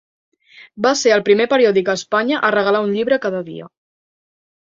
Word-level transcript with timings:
Va 0.85 0.93
ser 1.01 1.11
el 1.17 1.21
primer 1.27 1.45
periòdic 1.51 1.91
a 1.91 1.95
Espanya 2.01 2.39
a 2.47 2.51
regalar 2.57 2.81
un 2.87 2.95
llibre 2.95 3.21
cada 3.27 3.43
dia. 3.51 3.69